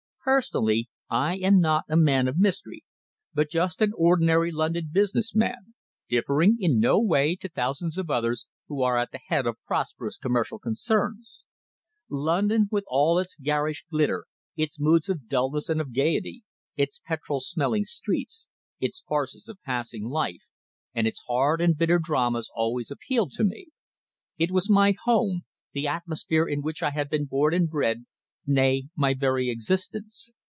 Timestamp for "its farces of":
18.79-19.57